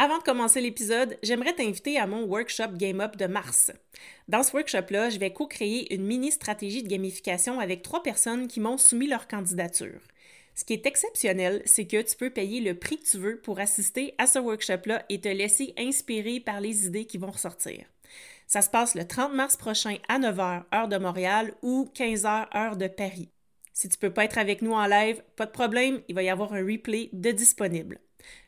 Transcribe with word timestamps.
Avant 0.00 0.18
de 0.18 0.22
commencer 0.22 0.60
l'épisode, 0.60 1.18
j'aimerais 1.24 1.54
t'inviter 1.54 1.98
à 1.98 2.06
mon 2.06 2.22
workshop 2.22 2.68
Game 2.74 3.00
Up 3.00 3.16
de 3.16 3.26
mars. 3.26 3.72
Dans 4.28 4.44
ce 4.44 4.52
workshop-là, 4.52 5.10
je 5.10 5.18
vais 5.18 5.32
co-créer 5.32 5.92
une 5.92 6.06
mini 6.06 6.30
stratégie 6.30 6.84
de 6.84 6.88
gamification 6.88 7.58
avec 7.58 7.82
trois 7.82 8.04
personnes 8.04 8.46
qui 8.46 8.60
m'ont 8.60 8.78
soumis 8.78 9.08
leur 9.08 9.26
candidature. 9.26 9.98
Ce 10.54 10.64
qui 10.64 10.72
est 10.72 10.86
exceptionnel, 10.86 11.62
c'est 11.64 11.88
que 11.88 12.00
tu 12.00 12.16
peux 12.16 12.30
payer 12.30 12.60
le 12.60 12.78
prix 12.78 12.98
que 13.00 13.10
tu 13.10 13.18
veux 13.18 13.40
pour 13.40 13.58
assister 13.58 14.14
à 14.18 14.28
ce 14.28 14.38
workshop-là 14.38 15.04
et 15.08 15.20
te 15.20 15.26
laisser 15.26 15.74
inspirer 15.76 16.38
par 16.38 16.60
les 16.60 16.86
idées 16.86 17.06
qui 17.06 17.18
vont 17.18 17.32
ressortir. 17.32 17.84
Ça 18.46 18.62
se 18.62 18.70
passe 18.70 18.94
le 18.94 19.04
30 19.04 19.34
mars 19.34 19.56
prochain 19.56 19.96
à 20.08 20.20
9h, 20.20 20.62
heure 20.72 20.86
de 20.86 20.98
Montréal, 20.98 21.54
ou 21.62 21.90
15h, 21.92 22.56
heure 22.56 22.76
de 22.76 22.86
Paris. 22.86 23.30
Si 23.72 23.88
tu 23.88 23.96
ne 23.96 24.00
peux 24.00 24.14
pas 24.14 24.26
être 24.26 24.38
avec 24.38 24.62
nous 24.62 24.74
en 24.74 24.86
live, 24.86 25.20
pas 25.34 25.46
de 25.46 25.50
problème, 25.50 26.02
il 26.06 26.14
va 26.14 26.22
y 26.22 26.28
avoir 26.28 26.52
un 26.52 26.64
replay 26.64 27.10
de 27.12 27.32
disponible. 27.32 27.98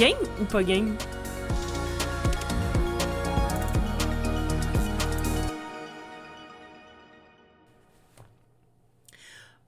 Game 0.00 0.16
ou 0.40 0.46
pas 0.46 0.62
game? 0.62 0.96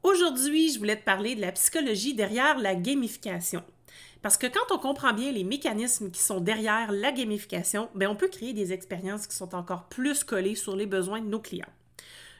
Aujourd'hui, 0.02 0.72
je 0.72 0.78
voulais 0.78 0.96
te 0.96 1.04
parler 1.04 1.34
de 1.34 1.42
la 1.42 1.52
psychologie 1.52 2.14
derrière 2.14 2.58
la 2.58 2.74
gamification. 2.74 3.62
Parce 4.22 4.38
que 4.38 4.46
quand 4.46 4.74
on 4.74 4.78
comprend 4.78 5.12
bien 5.12 5.32
les 5.32 5.44
mécanismes 5.44 6.10
qui 6.10 6.22
sont 6.22 6.40
derrière 6.40 6.90
la 6.92 7.12
gamification, 7.12 7.90
ben 7.94 8.08
on 8.08 8.16
peut 8.16 8.28
créer 8.28 8.54
des 8.54 8.72
expériences 8.72 9.26
qui 9.26 9.36
sont 9.36 9.54
encore 9.54 9.90
plus 9.90 10.24
collées 10.24 10.54
sur 10.54 10.76
les 10.76 10.86
besoins 10.86 11.20
de 11.20 11.28
nos 11.28 11.40
clients. 11.40 11.66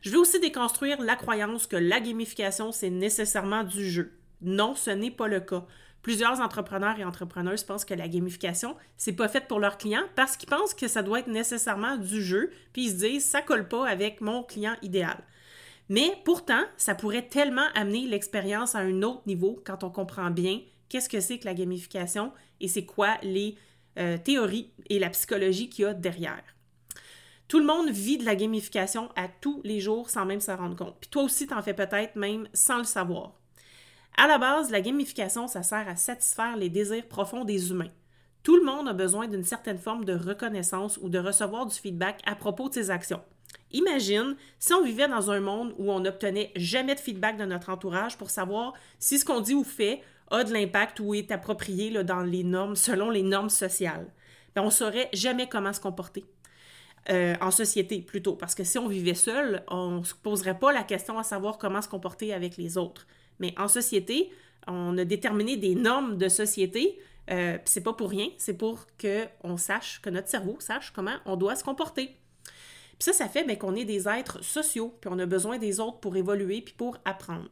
Je 0.00 0.08
vais 0.08 0.16
aussi 0.16 0.40
déconstruire 0.40 1.02
la 1.02 1.16
croyance 1.16 1.66
que 1.66 1.76
la 1.76 2.00
gamification, 2.00 2.72
c'est 2.72 2.88
nécessairement 2.88 3.64
du 3.64 3.86
jeu. 3.90 4.14
Non, 4.40 4.74
ce 4.74 4.88
n'est 4.88 5.10
pas 5.10 5.28
le 5.28 5.40
cas 5.40 5.66
plusieurs 6.02 6.40
entrepreneurs 6.40 6.98
et 6.98 7.04
entrepreneuses 7.04 7.64
pensent 7.64 7.84
que 7.84 7.94
la 7.94 8.08
gamification, 8.08 8.76
c'est 8.96 9.12
pas 9.12 9.28
fait 9.28 9.46
pour 9.46 9.60
leurs 9.60 9.78
clients 9.78 10.04
parce 10.16 10.36
qu'ils 10.36 10.48
pensent 10.48 10.74
que 10.74 10.88
ça 10.88 11.02
doit 11.02 11.20
être 11.20 11.28
nécessairement 11.28 11.96
du 11.96 12.22
jeu, 12.22 12.50
puis 12.72 12.86
ils 12.86 12.90
se 12.90 13.06
disent 13.06 13.24
ça 13.24 13.40
colle 13.40 13.68
pas 13.68 13.88
avec 13.88 14.20
mon 14.20 14.42
client 14.42 14.76
idéal. 14.82 15.22
Mais 15.88 16.14
pourtant, 16.24 16.62
ça 16.76 16.94
pourrait 16.94 17.28
tellement 17.28 17.66
amener 17.74 18.06
l'expérience 18.06 18.74
à 18.74 18.78
un 18.78 19.02
autre 19.02 19.22
niveau 19.26 19.60
quand 19.64 19.84
on 19.84 19.90
comprend 19.90 20.30
bien 20.30 20.60
qu'est-ce 20.88 21.08
que 21.08 21.20
c'est 21.20 21.38
que 21.38 21.44
la 21.44 21.54
gamification 21.54 22.32
et 22.60 22.68
c'est 22.68 22.84
quoi 22.84 23.16
les 23.22 23.56
euh, 23.98 24.16
théories 24.18 24.70
et 24.88 24.98
la 24.98 25.10
psychologie 25.10 25.68
qu'il 25.68 25.84
y 25.84 25.88
a 25.88 25.94
derrière. 25.94 26.42
Tout 27.48 27.58
le 27.58 27.66
monde 27.66 27.90
vit 27.90 28.16
de 28.16 28.24
la 28.24 28.34
gamification 28.34 29.10
à 29.16 29.28
tous 29.28 29.60
les 29.64 29.80
jours 29.80 30.08
sans 30.08 30.24
même 30.24 30.40
s'en 30.40 30.56
rendre 30.56 30.76
compte. 30.76 30.96
Puis 31.00 31.10
toi 31.10 31.22
aussi, 31.22 31.46
tu 31.46 31.52
en 31.52 31.62
fais 31.62 31.74
peut-être 31.74 32.16
même 32.16 32.48
sans 32.54 32.78
le 32.78 32.84
savoir. 32.84 33.41
À 34.16 34.26
la 34.26 34.38
base, 34.38 34.70
la 34.70 34.80
gamification, 34.80 35.46
ça 35.46 35.62
sert 35.62 35.88
à 35.88 35.96
satisfaire 35.96 36.56
les 36.56 36.68
désirs 36.68 37.06
profonds 37.08 37.44
des 37.44 37.70
humains. 37.70 37.90
Tout 38.42 38.56
le 38.56 38.64
monde 38.64 38.88
a 38.88 38.92
besoin 38.92 39.28
d'une 39.28 39.44
certaine 39.44 39.78
forme 39.78 40.04
de 40.04 40.14
reconnaissance 40.14 40.98
ou 41.00 41.08
de 41.08 41.18
recevoir 41.18 41.66
du 41.66 41.74
feedback 41.74 42.20
à 42.26 42.34
propos 42.34 42.68
de 42.68 42.74
ses 42.74 42.90
actions. 42.90 43.22
Imagine 43.70 44.36
si 44.58 44.74
on 44.74 44.82
vivait 44.82 45.08
dans 45.08 45.30
un 45.30 45.40
monde 45.40 45.74
où 45.78 45.90
on 45.90 46.00
n'obtenait 46.00 46.52
jamais 46.56 46.94
de 46.94 47.00
feedback 47.00 47.36
de 47.38 47.44
notre 47.44 47.70
entourage 47.70 48.18
pour 48.18 48.30
savoir 48.30 48.74
si 48.98 49.18
ce 49.18 49.24
qu'on 49.24 49.40
dit 49.40 49.54
ou 49.54 49.64
fait 49.64 50.02
a 50.30 50.44
de 50.44 50.52
l'impact 50.52 51.00
ou 51.00 51.14
est 51.14 51.30
approprié 51.30 51.90
dans 52.04 52.20
les 52.20 52.44
normes, 52.44 52.76
selon 52.76 53.10
les 53.10 53.22
normes 53.22 53.50
sociales. 53.50 54.06
Ben, 54.54 54.62
on 54.62 54.66
ne 54.66 54.70
saurait 54.70 55.08
jamais 55.12 55.48
comment 55.48 55.72
se 55.72 55.80
comporter. 55.80 56.24
Euh, 57.10 57.34
en 57.40 57.50
société 57.50 58.00
plutôt, 58.00 58.36
parce 58.36 58.54
que 58.54 58.62
si 58.62 58.78
on 58.78 58.86
vivait 58.86 59.14
seul, 59.14 59.64
on 59.68 59.98
ne 59.98 60.04
se 60.04 60.14
poserait 60.14 60.58
pas 60.58 60.72
la 60.72 60.84
question 60.84 61.18
à 61.18 61.24
savoir 61.24 61.58
comment 61.58 61.82
se 61.82 61.88
comporter 61.88 62.32
avec 62.32 62.56
les 62.56 62.78
autres. 62.78 63.08
Mais 63.42 63.54
en 63.58 63.68
société, 63.68 64.30
on 64.68 64.96
a 64.96 65.04
déterminé 65.04 65.56
des 65.56 65.74
normes 65.74 66.16
de 66.16 66.28
société. 66.28 66.98
Euh, 67.30 67.58
c'est 67.64 67.82
pas 67.82 67.92
pour 67.92 68.08
rien, 68.08 68.28
c'est 68.38 68.56
pour 68.56 68.86
qu'on 69.00 69.56
sache, 69.56 70.00
que 70.00 70.10
notre 70.10 70.28
cerveau 70.28 70.56
sache 70.60 70.92
comment 70.92 71.16
on 71.26 71.36
doit 71.36 71.56
se 71.56 71.64
comporter. 71.64 72.16
Puis 72.46 73.00
ça, 73.00 73.12
ça 73.12 73.28
fait 73.28 73.44
ben, 73.44 73.58
qu'on 73.58 73.74
est 73.74 73.84
des 73.84 74.08
êtres 74.08 74.44
sociaux, 74.44 74.96
puis 75.00 75.10
on 75.12 75.18
a 75.18 75.26
besoin 75.26 75.58
des 75.58 75.80
autres 75.80 75.98
pour 75.98 76.16
évoluer, 76.16 76.60
puis 76.60 76.74
pour 76.76 76.98
apprendre. 77.04 77.48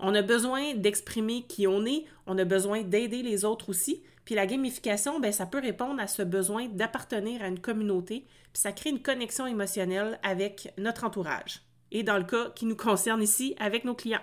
On 0.00 0.12
a 0.14 0.22
besoin 0.22 0.74
d'exprimer 0.74 1.42
qui 1.42 1.68
on 1.68 1.86
est, 1.86 2.04
on 2.26 2.36
a 2.36 2.44
besoin 2.44 2.82
d'aider 2.82 3.22
les 3.22 3.44
autres 3.44 3.68
aussi. 3.68 4.02
Puis 4.24 4.34
la 4.34 4.46
gamification, 4.46 5.20
ben, 5.20 5.32
ça 5.32 5.46
peut 5.46 5.60
répondre 5.60 6.00
à 6.00 6.08
ce 6.08 6.22
besoin 6.22 6.66
d'appartenir 6.66 7.42
à 7.42 7.48
une 7.48 7.60
communauté, 7.60 8.26
puis 8.52 8.60
ça 8.60 8.72
crée 8.72 8.90
une 8.90 9.02
connexion 9.02 9.46
émotionnelle 9.46 10.18
avec 10.24 10.72
notre 10.78 11.04
entourage. 11.04 11.62
Et 11.92 12.02
dans 12.02 12.18
le 12.18 12.24
cas 12.24 12.50
qui 12.56 12.66
nous 12.66 12.76
concerne 12.76 13.22
ici, 13.22 13.54
avec 13.58 13.84
nos 13.84 13.94
clients. 13.94 14.20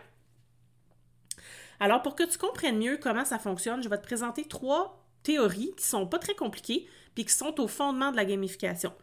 Alors, 1.79 2.01
pour 2.01 2.15
que 2.15 2.23
tu 2.23 2.37
comprennes 2.37 2.77
mieux 2.77 2.97
comment 2.97 3.25
ça 3.25 3.39
fonctionne, 3.39 3.83
je 3.83 3.89
vais 3.89 3.97
te 3.97 4.03
présenter 4.03 4.45
trois 4.45 5.05
théories 5.23 5.73
qui 5.77 5.85
sont 5.85 6.07
pas 6.07 6.19
très 6.19 6.35
compliquées 6.35 6.87
puis 7.15 7.25
qui 7.25 7.33
sont 7.33 7.59
au 7.59 7.67
fondement 7.67 8.11
de 8.11 8.17
la 8.17 8.25
gamification. 8.25 8.93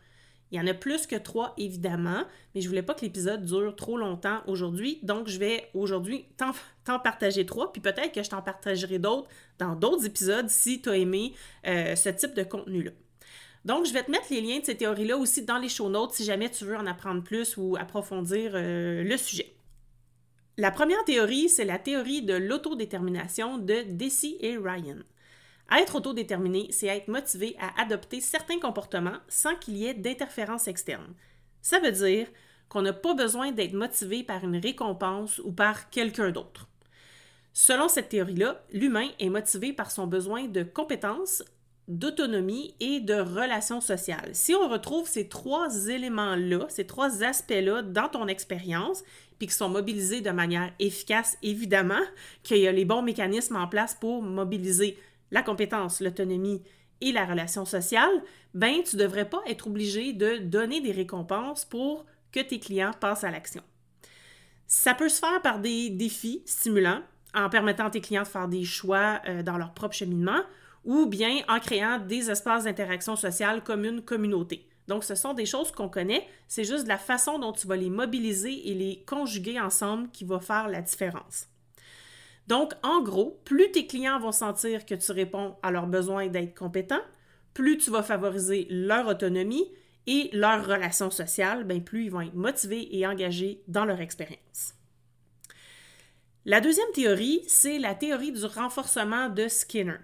Il 0.53 0.59
y 0.59 0.61
en 0.61 0.67
a 0.67 0.75
plus 0.75 1.07
que 1.07 1.17
trois, 1.17 1.55
évidemment, 1.57 2.25
mais 2.55 2.61
je 2.61 2.69
voulais 2.69 2.83
pas 2.83 2.93
que 2.93 3.01
l'épisode 3.01 3.43
dure 3.43 3.75
trop 3.75 3.97
longtemps 3.97 4.43
aujourd'hui, 4.47 4.99
donc 5.03 5.27
je 5.27 5.39
vais 5.39 5.71
aujourd'hui 5.73 6.27
t'en 6.85 6.99
partager 6.99 7.47
trois, 7.47 7.73
puis 7.73 7.81
peut-être 7.81 8.13
que 8.13 8.23
je 8.23 8.29
t'en 8.29 8.43
partagerai 8.43 8.99
d'autres 8.99 9.29
dans 9.59 9.75
d'autres 9.75 10.05
épisodes 10.05 10.51
si 10.51 10.83
tu 10.83 10.91
as 10.91 10.99
aimé 10.99 11.33
euh, 11.67 11.97
ce 11.97 12.11
type 12.11 12.35
de 12.35 12.43
contenu-là. 12.43 12.91
Donc, 13.65 13.87
je 13.87 13.95
vais 13.95 14.03
te 14.03 14.11
mettre 14.11 14.27
les 14.31 14.43
liens 14.43 14.59
de 14.59 14.65
ces 14.67 14.77
théories-là 14.77 15.17
aussi 15.17 15.43
dans 15.43 15.57
les 15.57 15.71
show 15.71 15.89
notes 15.89 16.13
si 16.13 16.25
jamais 16.25 16.51
tu 16.51 16.67
veux 16.67 16.77
en 16.77 16.87
apprendre 16.87 17.23
plus 17.23 17.57
ou 17.57 17.77
approfondir 17.77 18.53
euh, 18.55 19.05
le 19.05 19.17
sujet. 19.17 19.55
La 20.63 20.71
première 20.71 21.03
théorie, 21.03 21.49
c'est 21.49 21.65
la 21.65 21.81
théorie 21.81 22.23
de 22.23 22.35
l'autodétermination 22.35 23.59
de 23.59 23.83
Desi 23.83 24.37
et 24.39 24.57
Ryan. 24.57 24.99
Être 25.77 25.97
autodéterminé, 25.97 26.69
c'est 26.71 26.87
être 26.87 27.09
motivé 27.09 27.57
à 27.59 27.83
adopter 27.83 28.21
certains 28.21 28.61
comportements 28.61 29.19
sans 29.27 29.57
qu'il 29.57 29.77
y 29.77 29.87
ait 29.87 29.95
d'interférence 29.95 30.69
externe. 30.69 31.15
Ça 31.63 31.81
veut 31.81 31.91
dire 31.91 32.29
qu'on 32.69 32.83
n'a 32.83 32.93
pas 32.93 33.15
besoin 33.15 33.51
d'être 33.51 33.73
motivé 33.73 34.23
par 34.23 34.45
une 34.45 34.57
récompense 34.57 35.41
ou 35.41 35.51
par 35.51 35.91
quelqu'un 35.91 36.31
d'autre. 36.31 36.69
Selon 37.53 37.89
cette 37.89 38.11
théorie-là, 38.11 38.63
l'humain 38.73 39.09
est 39.19 39.31
motivé 39.31 39.73
par 39.73 39.91
son 39.91 40.07
besoin 40.07 40.45
de 40.45 40.63
compétences, 40.63 41.43
d'autonomie 41.89 42.77
et 42.79 43.01
de 43.01 43.15
relations 43.15 43.81
sociales. 43.81 44.31
Si 44.33 44.55
on 44.55 44.69
retrouve 44.69 45.09
ces 45.09 45.29
trois 45.29 45.89
éléments-là, 45.89 46.67
ces 46.69 46.87
trois 46.87 47.25
aspects-là 47.25 47.83
dans 47.83 48.09
ton 48.09 48.29
expérience, 48.29 49.03
puis 49.43 49.49
qui 49.49 49.57
sont 49.57 49.69
mobilisés 49.69 50.21
de 50.21 50.31
manière 50.31 50.73
efficace, 50.79 51.37
évidemment, 51.43 52.01
qu'il 52.45 52.59
y 52.59 52.69
a 52.69 52.71
les 52.71 52.85
bons 52.85 53.03
mécanismes 53.03 53.57
en 53.57 53.67
place 53.67 53.93
pour 53.93 54.23
mobiliser 54.23 54.97
la 55.33 55.43
compétence, 55.43 56.01
l'autonomie 56.01 56.63
et 57.01 57.11
la 57.11 57.25
relation 57.25 57.65
sociale, 57.65 58.23
ben 58.55 58.85
tu 58.85 58.95
devrais 58.95 59.29
pas 59.29 59.43
être 59.49 59.67
obligé 59.67 60.13
de 60.13 60.37
donner 60.37 60.81
des 60.81 60.93
récompenses 60.93 61.65
pour 61.65 62.07
que 62.31 62.39
tes 62.39 62.61
clients 62.61 62.93
passent 63.01 63.25
à 63.25 63.33
l'action. 63.33 63.65
Ça 64.69 64.95
peut 64.95 65.09
se 65.09 65.19
faire 65.19 65.43
par 65.43 65.59
des 65.59 65.91
défis 65.91 66.45
stimulants, 66.47 67.03
en 67.35 67.51
permettant 67.51 67.87
à 67.87 67.91
tes 67.91 68.01
clients 68.01 68.23
de 68.23 68.29
faire 68.29 68.47
des 68.47 68.65
choix 68.65 69.21
euh, 69.27 69.43
dans 69.43 69.59
leur 69.59 69.75
propre 69.75 69.97
cheminement, 69.97 70.43
ou 70.85 71.07
bien 71.07 71.41
en 71.49 71.59
créant 71.59 71.99
des 71.99 72.31
espaces 72.31 72.63
d'interaction 72.63 73.17
sociale 73.17 73.65
comme 73.65 73.85
une 73.85 74.03
communauté. 74.03 74.69
Donc, 74.93 75.05
ce 75.05 75.15
sont 75.15 75.33
des 75.33 75.47
choses 75.47 75.73
qu'on 75.73 75.89
connaît, 75.89 76.29
c'est 76.49 76.65
juste 76.65 76.87
la 76.87 76.99
façon 76.99 77.39
dont 77.39 77.53
tu 77.53 77.67
vas 77.67 77.77
les 77.77 77.89
mobiliser 77.89 78.69
et 78.69 78.75
les 78.75 79.03
conjuguer 79.07 79.59
ensemble 79.59 80.11
qui 80.11 80.23
va 80.23 80.39
faire 80.39 80.69
la 80.69 80.83
différence. 80.83 81.49
Donc, 82.47 82.75
en 82.83 83.01
gros, 83.01 83.41
plus 83.47 83.71
tes 83.71 83.87
clients 83.87 84.19
vont 84.19 84.33
sentir 84.33 84.85
que 84.85 84.95
tu 84.95 85.11
réponds 85.13 85.57
à 85.63 85.71
leurs 85.71 85.87
besoins 85.87 86.27
d'être 86.27 86.55
compétent, 86.55 87.01
plus 87.55 87.79
tu 87.79 87.91
vas 87.91 88.03
favoriser 88.03 88.67
leur 88.69 89.09
autonomie 89.09 89.73
et 90.07 90.29
leur 90.35 90.67
relation 90.67 91.11
sociale, 91.11 91.65
bien 91.65 91.81
plus 91.81 92.05
ils 92.05 92.11
vont 92.11 92.21
être 92.21 92.35
motivés 92.35 92.95
et 92.95 93.07
engagés 93.07 93.63
dans 93.69 93.87
leur 93.87 94.03
expérience. 94.03 94.75
La 96.45 96.61
deuxième 96.61 96.93
théorie, 96.93 97.41
c'est 97.47 97.79
la 97.79 97.95
théorie 97.95 98.33
du 98.33 98.45
renforcement 98.45 99.31
de 99.31 99.49
Skinner. 99.49 100.01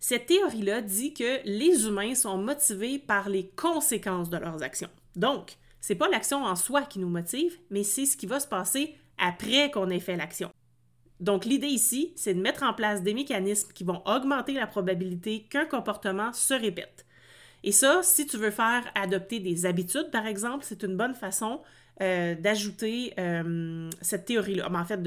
Cette 0.00 0.26
théorie-là 0.26 0.80
dit 0.80 1.12
que 1.12 1.40
les 1.44 1.86
humains 1.86 2.14
sont 2.14 2.38
motivés 2.38 2.98
par 2.98 3.28
les 3.28 3.48
conséquences 3.50 4.30
de 4.30 4.38
leurs 4.38 4.62
actions. 4.62 4.88
Donc, 5.14 5.58
c'est 5.80 5.94
pas 5.94 6.08
l'action 6.08 6.42
en 6.42 6.56
soi 6.56 6.82
qui 6.82 6.98
nous 6.98 7.08
motive, 7.08 7.58
mais 7.70 7.84
c'est 7.84 8.06
ce 8.06 8.16
qui 8.16 8.26
va 8.26 8.40
se 8.40 8.48
passer 8.48 8.96
après 9.18 9.70
qu'on 9.70 9.90
ait 9.90 10.00
fait 10.00 10.16
l'action. 10.16 10.50
Donc, 11.20 11.44
l'idée 11.44 11.66
ici, 11.66 12.14
c'est 12.16 12.32
de 12.32 12.40
mettre 12.40 12.62
en 12.62 12.72
place 12.72 13.02
des 13.02 13.12
mécanismes 13.12 13.72
qui 13.72 13.84
vont 13.84 14.02
augmenter 14.06 14.54
la 14.54 14.66
probabilité 14.66 15.42
qu'un 15.50 15.66
comportement 15.66 16.32
se 16.32 16.54
répète. 16.54 17.04
Et 17.62 17.72
ça, 17.72 18.00
si 18.02 18.26
tu 18.26 18.38
veux 18.38 18.50
faire 18.50 18.90
adopter 18.94 19.38
des 19.38 19.66
habitudes, 19.66 20.10
par 20.10 20.26
exemple, 20.26 20.64
c'est 20.66 20.82
une 20.82 20.96
bonne 20.96 21.14
façon 21.14 21.60
euh, 22.00 22.34
d'ajouter 22.34 23.12
euh, 23.18 23.90
cette 24.00 24.24
théorie-là, 24.24 24.70
en 24.72 24.84
fait, 24.86 25.02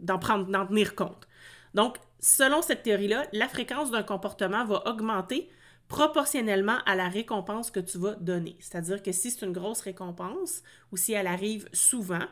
d'en 0.00 0.18
prendre, 0.18 0.46
d'en 0.46 0.66
tenir 0.66 0.96
compte. 0.96 1.28
Donc, 1.76 1.98
selon 2.18 2.62
cette 2.62 2.82
théorie-là, 2.82 3.26
la 3.32 3.48
fréquence 3.48 3.90
d'un 3.90 4.02
comportement 4.02 4.64
va 4.64 4.82
augmenter 4.88 5.48
proportionnellement 5.88 6.78
à 6.86 6.96
la 6.96 7.08
récompense 7.08 7.70
que 7.70 7.80
tu 7.80 7.98
vas 7.98 8.14
donner. 8.14 8.56
C'est-à-dire 8.58 9.02
que 9.02 9.12
si 9.12 9.30
c'est 9.30 9.44
une 9.44 9.52
grosse 9.52 9.82
récompense 9.82 10.62
ou 10.90 10.96
si 10.96 11.12
elle 11.12 11.26
arrive 11.26 11.68
souvent, 11.72 12.24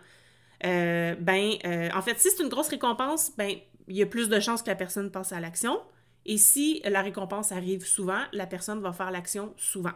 euh, 0.64 1.14
ben, 1.20 1.52
en 1.94 2.02
fait, 2.02 2.18
si 2.18 2.30
c'est 2.30 2.42
une 2.42 2.48
grosse 2.48 2.68
récompense, 2.68 3.32
ben, 3.36 3.54
il 3.86 3.96
y 3.96 4.02
a 4.02 4.06
plus 4.06 4.30
de 4.30 4.40
chances 4.40 4.62
que 4.62 4.70
la 4.70 4.76
personne 4.76 5.10
passe 5.10 5.32
à 5.32 5.40
l'action. 5.40 5.78
Et 6.24 6.38
si 6.38 6.80
la 6.86 7.02
récompense 7.02 7.52
arrive 7.52 7.84
souvent, 7.86 8.22
la 8.32 8.46
personne 8.46 8.80
va 8.80 8.92
faire 8.92 9.10
l'action 9.10 9.52
souvent. 9.58 9.92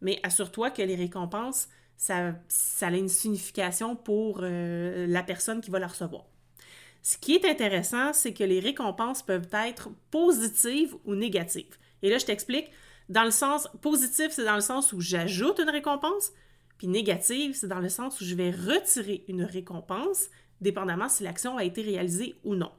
Mais 0.00 0.18
assure-toi 0.24 0.70
que 0.70 0.82
les 0.82 0.96
récompenses, 0.96 1.68
ça, 1.96 2.34
a 2.80 2.90
une 2.90 3.08
signification 3.08 3.94
pour 3.94 4.40
euh, 4.42 5.06
la 5.06 5.22
personne 5.22 5.60
qui 5.60 5.70
va 5.70 5.78
la 5.78 5.86
recevoir. 5.86 6.24
Ce 7.02 7.16
qui 7.16 7.34
est 7.34 7.44
intéressant, 7.44 8.12
c'est 8.12 8.32
que 8.32 8.44
les 8.44 8.60
récompenses 8.60 9.22
peuvent 9.22 9.48
être 9.52 9.90
positives 10.10 10.94
ou 11.04 11.14
négatives. 11.14 11.76
Et 12.02 12.10
là, 12.10 12.18
je 12.18 12.26
t'explique. 12.26 12.70
Dans 13.08 13.24
le 13.24 13.30
sens 13.30 13.68
positif, 13.80 14.28
c'est 14.30 14.44
dans 14.44 14.54
le 14.54 14.60
sens 14.60 14.92
où 14.92 15.00
j'ajoute 15.00 15.58
une 15.58 15.70
récompense, 15.70 16.32
puis 16.76 16.86
négative, 16.86 17.54
c'est 17.54 17.68
dans 17.68 17.80
le 17.80 17.88
sens 17.88 18.20
où 18.20 18.24
je 18.24 18.34
vais 18.34 18.50
retirer 18.50 19.24
une 19.28 19.42
récompense, 19.42 20.28
dépendamment 20.60 21.08
si 21.08 21.24
l'action 21.24 21.56
a 21.56 21.64
été 21.64 21.82
réalisée 21.82 22.36
ou 22.44 22.54
non. 22.54 22.70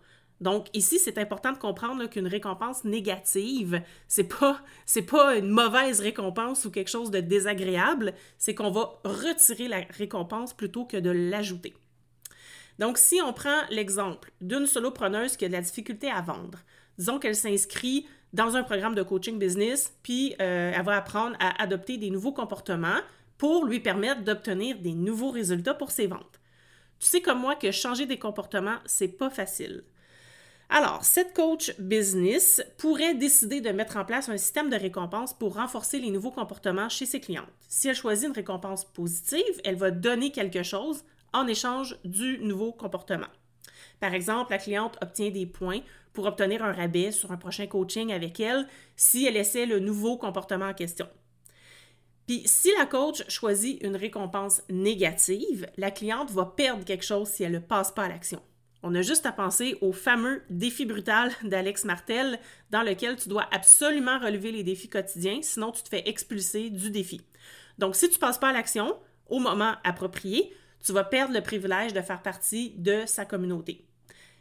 Donc 0.41 0.67
ici, 0.73 0.99
c'est 0.99 1.17
important 1.17 1.51
de 1.51 1.57
comprendre 1.57 2.05
qu'une 2.05 2.27
récompense 2.27 2.85
négative, 2.85 3.81
c'est 4.07 4.23
pas 4.23 4.61
pas 5.07 5.35
une 5.35 5.49
mauvaise 5.49 5.99
récompense 5.99 6.65
ou 6.65 6.71
quelque 6.71 6.89
chose 6.89 7.11
de 7.11 7.19
désagréable, 7.19 8.13
c'est 8.37 8.55
qu'on 8.55 8.71
va 8.71 8.99
retirer 9.03 9.67
la 9.67 9.81
récompense 9.89 10.53
plutôt 10.53 10.85
que 10.85 10.97
de 10.97 11.09
l'ajouter. 11.09 11.73
Donc 12.79 12.97
si 12.97 13.19
on 13.21 13.33
prend 13.33 13.61
l'exemple 13.69 14.31
d'une 14.41 14.65
solopreneuse 14.65 15.35
qui 15.35 15.45
a 15.45 15.49
de 15.49 15.53
la 15.53 15.61
difficulté 15.61 16.09
à 16.09 16.21
vendre, 16.21 16.59
disons 16.97 17.19
qu'elle 17.19 17.35
s'inscrit 17.35 18.07
dans 18.31 18.55
un 18.55 18.63
programme 18.63 18.95
de 18.95 19.03
coaching 19.03 19.37
business, 19.37 19.93
puis 20.01 20.33
euh, 20.41 20.71
elle 20.73 20.85
va 20.85 20.95
apprendre 20.95 21.35
à 21.39 21.61
adopter 21.61 21.97
des 21.97 22.09
nouveaux 22.09 22.31
comportements 22.31 22.99
pour 23.37 23.65
lui 23.65 23.81
permettre 23.81 24.23
d'obtenir 24.23 24.77
des 24.79 24.93
nouveaux 24.93 25.31
résultats 25.31 25.73
pour 25.73 25.91
ses 25.91 26.07
ventes. 26.07 26.39
Tu 26.99 27.07
sais 27.07 27.21
comme 27.21 27.39
moi 27.39 27.55
que 27.55 27.71
changer 27.71 28.05
des 28.05 28.17
comportements, 28.17 28.77
c'est 28.85 29.07
pas 29.09 29.29
facile. 29.29 29.83
Alors, 30.69 31.03
cette 31.03 31.33
coach 31.33 31.73
business 31.79 32.61
pourrait 32.77 33.15
décider 33.15 33.59
de 33.59 33.71
mettre 33.71 33.97
en 33.97 34.05
place 34.05 34.29
un 34.29 34.37
système 34.37 34.69
de 34.69 34.75
récompense 34.75 35.33
pour 35.33 35.55
renforcer 35.55 35.99
les 35.99 36.11
nouveaux 36.11 36.31
comportements 36.31 36.89
chez 36.89 37.07
ses 37.07 37.19
clientes. 37.19 37.49
Si 37.67 37.87
elle 37.87 37.95
choisit 37.95 38.27
une 38.27 38.35
récompense 38.35 38.85
positive, 38.85 39.61
elle 39.65 39.77
va 39.77 39.89
donner 39.89 40.31
quelque 40.31 40.61
chose 40.61 41.03
en 41.33 41.47
échange 41.47 41.97
du 42.03 42.39
nouveau 42.39 42.71
comportement. 42.71 43.27
Par 43.99 44.13
exemple, 44.13 44.51
la 44.51 44.57
cliente 44.57 44.97
obtient 45.01 45.29
des 45.29 45.45
points 45.45 45.81
pour 46.13 46.25
obtenir 46.25 46.63
un 46.63 46.73
rabais 46.73 47.11
sur 47.11 47.31
un 47.31 47.37
prochain 47.37 47.67
coaching 47.67 48.11
avec 48.11 48.39
elle 48.39 48.67
si 48.95 49.25
elle 49.25 49.37
essaie 49.37 49.65
le 49.65 49.79
nouveau 49.79 50.17
comportement 50.17 50.67
en 50.67 50.73
question. 50.73 51.07
Puis 52.27 52.43
si 52.45 52.69
la 52.77 52.85
coach 52.85 53.23
choisit 53.27 53.81
une 53.83 53.95
récompense 53.95 54.61
négative, 54.69 55.67
la 55.77 55.91
cliente 55.91 56.31
va 56.31 56.45
perdre 56.45 56.85
quelque 56.85 57.05
chose 57.05 57.27
si 57.27 57.43
elle 57.43 57.53
ne 57.53 57.59
passe 57.59 57.91
pas 57.91 58.03
à 58.03 58.09
l'action. 58.09 58.41
On 58.81 58.95
a 58.95 59.01
juste 59.01 59.25
à 59.25 59.31
penser 59.31 59.77
au 59.81 59.91
fameux 59.91 60.43
défi 60.49 60.85
brutal 60.85 61.31
d'Alex 61.43 61.85
Martel, 61.85 62.39
dans 62.69 62.83
lequel 62.83 63.17
tu 63.17 63.27
dois 63.29 63.47
absolument 63.51 64.19
relever 64.19 64.51
les 64.51 64.63
défis 64.63 64.89
quotidiens, 64.89 65.39
sinon 65.41 65.71
tu 65.71 65.83
te 65.83 65.89
fais 65.89 66.07
expulser 66.07 66.69
du 66.69 66.89
défi. 66.89 67.21
Donc, 67.77 67.95
si 67.95 68.07
tu 68.09 68.15
ne 68.15 68.19
passes 68.19 68.37
pas 68.37 68.49
à 68.49 68.53
l'action 68.53 68.95
au 69.27 69.39
moment 69.39 69.73
approprié, 69.83 70.53
tu 70.83 70.93
vas 70.93 71.03
perdre 71.03 71.33
le 71.33 71.41
privilège 71.41 71.93
de 71.93 72.01
faire 72.01 72.21
partie 72.21 72.73
de 72.77 73.03
sa 73.05 73.25
communauté. 73.25 73.85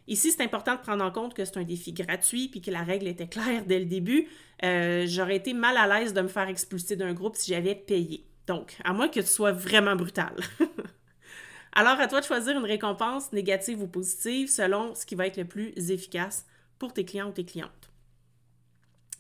Ici, 0.07 0.33
c'est 0.33 0.43
important 0.43 0.75
de 0.75 0.81
prendre 0.81 1.05
en 1.05 1.11
compte 1.11 1.35
que 1.35 1.45
c'est 1.45 1.59
un 1.59 1.65
défi 1.65 1.93
gratuit 1.93 2.49
puis 2.49 2.63
que 2.63 2.71
la 2.71 2.83
règle 2.83 3.07
était 3.07 3.27
claire 3.27 3.65
dès 3.67 3.79
le 3.79 3.85
début. 3.85 4.27
Euh, 4.65 5.05
j'aurais 5.07 5.37
été 5.37 5.53
mal 5.53 5.77
à 5.77 5.87
l'aise 5.87 6.15
de 6.15 6.23
me 6.23 6.29
faire 6.29 6.49
expulser 6.49 6.97
d'un 6.97 7.13
groupe 7.13 7.37
si 7.37 7.53
j'avais 7.53 7.75
payé. 7.75 8.25
Donc, 8.47 8.79
à 8.85 8.95
moins 8.95 9.09
que 9.09 9.21
tu 9.21 9.27
sois 9.27 9.53
vraiment 9.53 9.97
brutal. 9.97 10.35
Alors, 11.73 12.01
à 12.01 12.09
toi 12.09 12.21
de 12.21 12.25
choisir 12.25 12.59
une 12.59 12.65
récompense 12.65 13.33
négative 13.33 13.83
ou 13.83 13.87
positive 13.87 14.49
selon 14.49 14.95
ce 14.95 15.05
qui 15.05 15.15
va 15.15 15.27
être 15.27 15.37
le 15.37 15.45
plus 15.45 15.91
efficace 15.91 16.47
pour 16.79 16.95
tes 16.95 17.05
clients 17.05 17.29
ou 17.29 17.33
tes 17.33 17.45
clientes. 17.45 17.91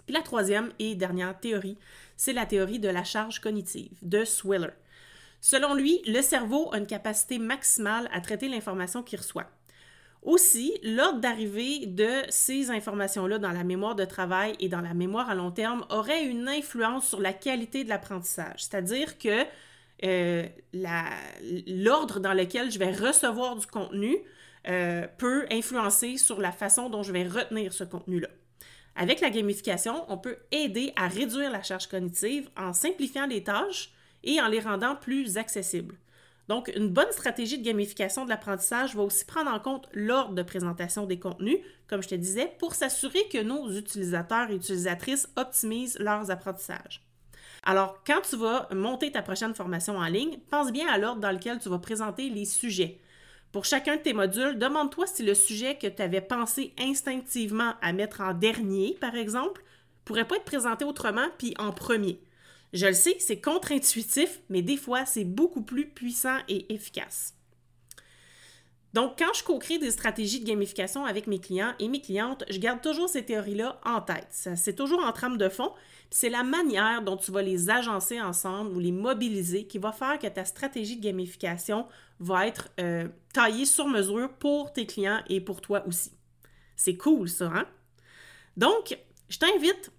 Puis 0.06 0.14
la 0.14 0.22
troisième 0.22 0.72
et 0.78 0.94
dernière 0.94 1.38
théorie, 1.38 1.76
c'est 2.16 2.32
la 2.32 2.46
théorie 2.46 2.78
de 2.78 2.88
la 2.88 3.04
charge 3.04 3.40
cognitive 3.40 3.92
de 4.00 4.24
Swiller. 4.24 4.70
Selon 5.40 5.74
lui, 5.74 6.00
le 6.06 6.20
cerveau 6.20 6.70
a 6.72 6.78
une 6.78 6.86
capacité 6.86 7.38
maximale 7.38 8.08
à 8.12 8.20
traiter 8.20 8.48
l'information 8.48 9.02
qu'il 9.02 9.18
reçoit. 9.18 9.46
Aussi, 10.22 10.76
l'ordre 10.82 11.20
d'arrivée 11.20 11.86
de 11.86 12.10
ces 12.28 12.70
informations-là 12.70 13.38
dans 13.38 13.52
la 13.52 13.62
mémoire 13.62 13.94
de 13.94 14.04
travail 14.04 14.54
et 14.58 14.68
dans 14.68 14.80
la 14.80 14.92
mémoire 14.92 15.30
à 15.30 15.34
long 15.34 15.52
terme 15.52 15.86
aurait 15.90 16.24
une 16.24 16.48
influence 16.48 17.08
sur 17.08 17.20
la 17.20 17.32
qualité 17.32 17.84
de 17.84 17.88
l'apprentissage. 17.88 18.64
C'est-à-dire 18.64 19.16
que 19.18 19.44
euh, 20.04 20.46
l'ordre 21.66 22.20
dans 22.20 22.32
lequel 22.32 22.70
je 22.70 22.78
vais 22.78 22.92
recevoir 22.92 23.56
du 23.56 23.66
contenu 23.66 24.16
euh, 24.68 25.06
peut 25.18 25.46
influencer 25.50 26.16
sur 26.16 26.40
la 26.40 26.52
façon 26.52 26.90
dont 26.90 27.02
je 27.02 27.12
vais 27.12 27.26
retenir 27.26 27.72
ce 27.72 27.84
contenu-là. 27.84 28.28
Avec 28.96 29.20
la 29.20 29.30
gamification, 29.30 30.04
on 30.08 30.18
peut 30.18 30.36
aider 30.50 30.92
à 30.96 31.06
réduire 31.06 31.50
la 31.50 31.62
charge 31.62 31.86
cognitive 31.86 32.50
en 32.56 32.72
simplifiant 32.72 33.26
les 33.26 33.44
tâches 33.44 33.92
et 34.24 34.40
en 34.40 34.48
les 34.48 34.60
rendant 34.60 34.96
plus 34.96 35.36
accessibles. 35.36 35.96
Donc, 36.48 36.72
une 36.74 36.88
bonne 36.88 37.12
stratégie 37.12 37.58
de 37.58 37.64
gamification 37.64 38.24
de 38.24 38.30
l'apprentissage 38.30 38.96
va 38.96 39.02
aussi 39.02 39.26
prendre 39.26 39.50
en 39.50 39.60
compte 39.60 39.86
l'ordre 39.92 40.34
de 40.34 40.42
présentation 40.42 41.04
des 41.04 41.18
contenus, 41.18 41.58
comme 41.86 42.02
je 42.02 42.08
te 42.08 42.14
disais, 42.14 42.54
pour 42.58 42.74
s'assurer 42.74 43.28
que 43.30 43.42
nos 43.42 43.70
utilisateurs 43.70 44.50
et 44.50 44.56
utilisatrices 44.56 45.28
optimisent 45.36 45.98
leurs 45.98 46.30
apprentissages. 46.30 47.02
Alors, 47.64 48.02
quand 48.06 48.22
tu 48.22 48.36
vas 48.36 48.66
monter 48.72 49.12
ta 49.12 49.20
prochaine 49.20 49.54
formation 49.54 49.98
en 49.98 50.06
ligne, 50.06 50.38
pense 50.50 50.72
bien 50.72 50.88
à 50.88 50.96
l'ordre 50.96 51.20
dans 51.20 51.32
lequel 51.32 51.58
tu 51.58 51.68
vas 51.68 51.78
présenter 51.78 52.30
les 52.30 52.46
sujets. 52.46 52.98
Pour 53.52 53.66
chacun 53.66 53.96
de 53.96 54.02
tes 54.02 54.14
modules, 54.14 54.58
demande-toi 54.58 55.06
si 55.06 55.22
le 55.22 55.34
sujet 55.34 55.76
que 55.76 55.86
tu 55.86 56.00
avais 56.00 56.20
pensé 56.20 56.72
instinctivement 56.78 57.74
à 57.82 57.92
mettre 57.92 58.22
en 58.22 58.32
dernier, 58.32 58.96
par 59.00 59.14
exemple, 59.14 59.62
pourrait 60.04 60.26
pas 60.26 60.36
être 60.36 60.44
présenté 60.44 60.84
autrement 60.86 61.28
puis 61.36 61.54
en 61.58 61.72
premier. 61.72 62.20
Je 62.72 62.86
le 62.86 62.92
sais, 62.92 63.16
c'est 63.18 63.40
contre-intuitif, 63.40 64.40
mais 64.50 64.62
des 64.62 64.76
fois, 64.76 65.06
c'est 65.06 65.24
beaucoup 65.24 65.62
plus 65.62 65.88
puissant 65.88 66.38
et 66.48 66.72
efficace. 66.72 67.34
Donc, 68.94 69.18
quand 69.18 69.32
je 69.34 69.44
co-crée 69.44 69.78
des 69.78 69.90
stratégies 69.90 70.40
de 70.40 70.46
gamification 70.46 71.04
avec 71.04 71.26
mes 71.26 71.38
clients 71.38 71.74
et 71.78 71.88
mes 71.88 72.00
clientes, 72.00 72.44
je 72.48 72.58
garde 72.58 72.80
toujours 72.80 73.08
ces 73.08 73.24
théories-là 73.24 73.80
en 73.84 74.00
tête. 74.00 74.28
C'est 74.30 74.74
toujours 74.74 75.04
en 75.04 75.12
trame 75.12 75.36
de 75.36 75.48
fond. 75.48 75.72
C'est 76.10 76.30
la 76.30 76.42
manière 76.42 77.02
dont 77.02 77.18
tu 77.18 77.30
vas 77.30 77.42
les 77.42 77.68
agencer 77.68 78.20
ensemble 78.20 78.74
ou 78.74 78.80
les 78.80 78.92
mobiliser 78.92 79.66
qui 79.66 79.78
va 79.78 79.92
faire 79.92 80.18
que 80.18 80.26
ta 80.26 80.46
stratégie 80.46 80.96
de 80.96 81.02
gamification 81.02 81.86
va 82.18 82.46
être 82.46 82.70
euh, 82.80 83.08
taillée 83.34 83.66
sur 83.66 83.86
mesure 83.86 84.32
pour 84.38 84.72
tes 84.72 84.86
clients 84.86 85.20
et 85.28 85.42
pour 85.42 85.60
toi 85.60 85.86
aussi. 85.86 86.12
C'est 86.76 86.96
cool, 86.96 87.28
ça, 87.28 87.52
hein? 87.54 87.66
Donc, 88.56 88.98
je 89.28 89.38
t'invite 89.38 89.92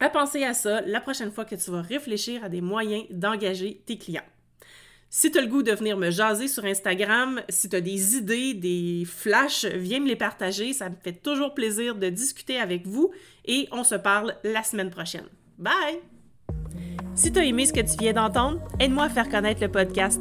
à 0.00 0.08
penser 0.08 0.44
à 0.44 0.54
ça 0.54 0.80
la 0.82 1.00
prochaine 1.00 1.30
fois 1.30 1.44
que 1.44 1.54
tu 1.54 1.70
vas 1.70 1.82
réfléchir 1.82 2.44
à 2.44 2.48
des 2.48 2.60
moyens 2.60 3.04
d'engager 3.10 3.82
tes 3.86 3.98
clients. 3.98 4.22
Si 5.16 5.30
tu 5.30 5.38
as 5.38 5.42
le 5.42 5.46
goût 5.46 5.62
de 5.62 5.70
venir 5.70 5.96
me 5.96 6.10
jaser 6.10 6.48
sur 6.48 6.64
Instagram, 6.64 7.40
si 7.48 7.68
tu 7.68 7.76
as 7.76 7.80
des 7.80 8.16
idées, 8.16 8.52
des 8.52 9.04
flashs, 9.06 9.64
viens 9.64 10.00
me 10.00 10.08
les 10.08 10.16
partager. 10.16 10.72
Ça 10.72 10.90
me 10.90 10.96
fait 10.96 11.12
toujours 11.12 11.54
plaisir 11.54 11.94
de 11.94 12.08
discuter 12.08 12.58
avec 12.58 12.84
vous 12.84 13.12
et 13.44 13.68
on 13.70 13.84
se 13.84 13.94
parle 13.94 14.34
la 14.42 14.64
semaine 14.64 14.90
prochaine. 14.90 15.26
Bye! 15.56 16.00
Si 17.14 17.30
tu 17.30 17.38
as 17.38 17.44
aimé 17.44 17.64
ce 17.64 17.72
que 17.72 17.80
tu 17.80 17.96
viens 17.96 18.12
d'entendre, 18.12 18.60
aide-moi 18.80 19.04
à 19.04 19.08
faire 19.08 19.28
connaître 19.28 19.62
le 19.62 19.70
podcast. 19.70 20.20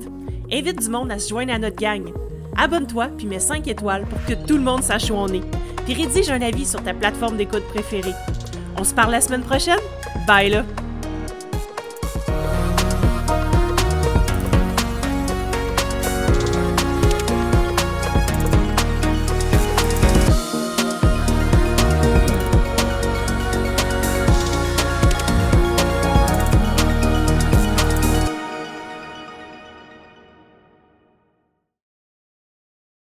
Invite 0.51 0.79
du 0.79 0.89
monde 0.89 1.11
à 1.11 1.17
se 1.17 1.29
joindre 1.29 1.53
à 1.53 1.57
notre 1.57 1.77
gang. 1.77 2.13
Abonne-toi 2.55 3.07
puis 3.17 3.25
mets 3.25 3.39
5 3.39 3.67
étoiles 3.67 4.05
pour 4.05 4.23
que 4.25 4.45
tout 4.45 4.57
le 4.57 4.63
monde 4.63 4.83
sache 4.83 5.09
où 5.09 5.15
on 5.15 5.27
est. 5.29 5.43
Puis 5.85 5.95
rédige 5.95 6.29
un 6.29 6.41
avis 6.41 6.67
sur 6.67 6.83
ta 6.83 6.93
plateforme 6.93 7.37
d'écoute 7.37 7.63
préférée. 7.63 8.13
On 8.77 8.83
se 8.83 8.93
parle 8.93 9.11
la 9.11 9.21
semaine 9.21 9.43
prochaine? 9.43 9.79
Bye 10.27 10.49
là! 10.49 10.82